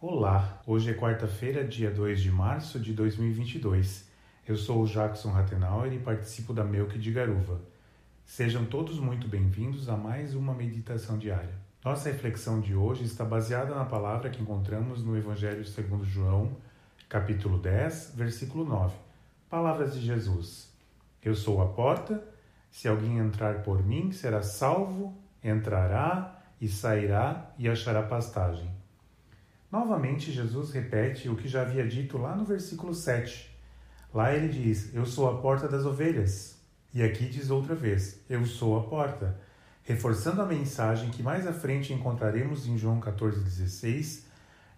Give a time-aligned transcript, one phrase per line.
[0.00, 4.08] Olá, hoje é quarta-feira, dia 2 de março de 2022.
[4.46, 7.60] Eu sou o Jackson Rathenauer e participo da Melk de Garuva.
[8.24, 11.52] Sejam todos muito bem-vindos a mais uma meditação diária.
[11.84, 16.56] Nossa reflexão de hoje está baseada na palavra que encontramos no Evangelho segundo João,
[17.08, 18.94] capítulo 10, versículo 9.
[19.50, 20.72] Palavras de Jesus.
[21.20, 22.22] Eu sou a porta,
[22.70, 25.12] se alguém entrar por mim, será salvo,
[25.42, 28.78] entrará e sairá e achará pastagem.
[29.70, 33.54] Novamente, Jesus repete o que já havia dito lá no versículo 7.
[34.12, 36.58] Lá ele diz: Eu sou a porta das ovelhas.
[36.94, 39.38] E aqui diz outra vez: Eu sou a porta,
[39.82, 44.24] reforçando a mensagem que mais à frente encontraremos em João 14,16,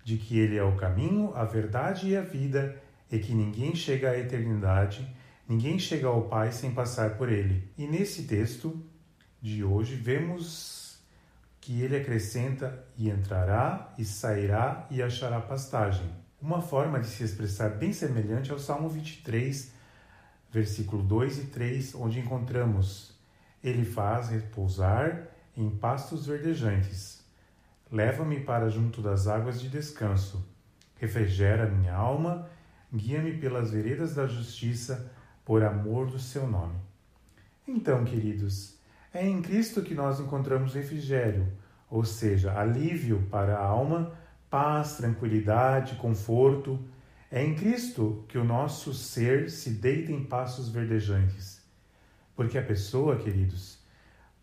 [0.02, 2.76] de que ele é o caminho, a verdade e a vida,
[3.10, 5.08] e que ninguém chega à eternidade,
[5.48, 7.70] ninguém chega ao Pai sem passar por ele.
[7.78, 8.84] E nesse texto
[9.40, 10.89] de hoje vemos
[11.60, 16.08] que ele acrescenta e entrará e sairá e achará pastagem.
[16.40, 19.72] Uma forma de se expressar bem semelhante ao Salmo 23,
[20.50, 23.14] versículo 2 e 3, onde encontramos:
[23.62, 27.22] Ele faz repousar em pastos verdejantes.
[27.92, 30.48] Leva-me para junto das águas de descanso.
[30.96, 32.48] Refrigera minha alma,
[32.92, 35.12] guia-me pelas veredas da justiça,
[35.44, 36.78] por amor do seu nome.
[37.66, 38.79] Então, queridos,
[39.12, 41.52] é em Cristo que nós encontramos refrigério,
[41.90, 44.12] ou seja, alívio para a alma,
[44.48, 46.78] paz, tranquilidade, conforto.
[47.30, 51.60] É em Cristo que o nosso ser se deita em passos verdejantes.
[52.36, 53.78] Porque a pessoa, queridos,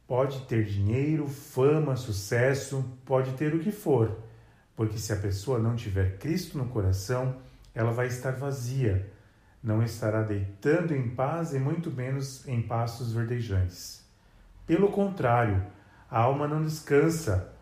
[0.06, 4.18] pode ter dinheiro, fama, sucesso, pode ter o que for,
[4.76, 7.38] porque se a pessoa não tiver Cristo no coração,
[7.74, 9.12] ela vai estar vazia,
[9.62, 14.07] não estará deitando em paz e muito menos em passos verdejantes.
[14.68, 15.66] Pelo contrário,
[16.12, 17.54] a alma não descansa.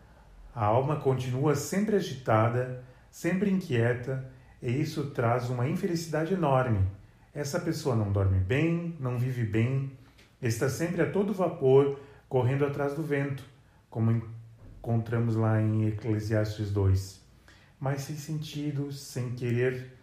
[0.56, 4.28] A alma continua sempre agitada, sempre inquieta,
[4.60, 6.80] e isso traz uma infelicidade enorme.
[7.32, 9.92] Essa pessoa não dorme bem, não vive bem,
[10.42, 13.44] está sempre a todo vapor, correndo atrás do vento,
[13.88, 14.24] como
[14.80, 17.24] encontramos lá em Eclesiastes 2.
[17.80, 19.96] Mas sem sentido, sem querer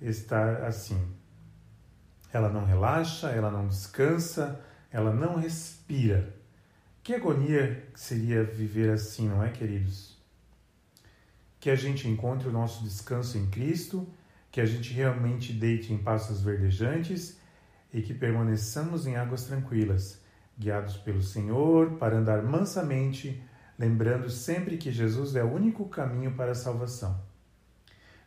[0.00, 1.04] estar assim.
[2.32, 4.60] Ela não relaxa, ela não descansa,
[4.92, 6.43] ela não respira.
[7.04, 10.16] Que agonia seria viver assim, não é, queridos?
[11.60, 14.08] Que a gente encontre o nosso descanso em Cristo,
[14.50, 17.38] que a gente realmente deite em passos verdejantes
[17.92, 20.18] e que permaneçamos em águas tranquilas,
[20.58, 23.38] guiados pelo Senhor para andar mansamente,
[23.78, 27.20] lembrando sempre que Jesus é o único caminho para a salvação.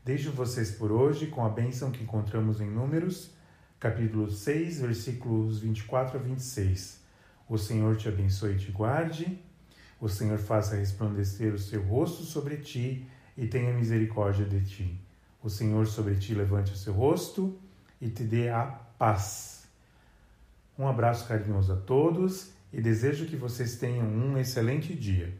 [0.05, 3.31] Deixo vocês por hoje com a bênção que encontramos em Números,
[3.79, 7.06] capítulo 6, versículos 24 a 26.
[7.49, 9.39] O Senhor te abençoe e te guarde.
[9.99, 15.01] O Senhor faça resplandecer o seu rosto sobre ti e tenha misericórdia de ti.
[15.41, 17.57] O Senhor sobre ti levante o seu rosto
[18.01, 19.67] e te dê a paz.
[20.77, 25.33] Um abraço carinhoso a todos e desejo que vocês tenham um excelente dia.